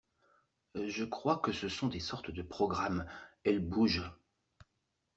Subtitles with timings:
[0.73, 3.05] Je crois que ce sont des sortes de programmes.
[3.43, 4.09] Elles bougent.